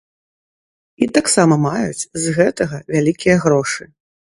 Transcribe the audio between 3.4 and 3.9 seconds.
грошы.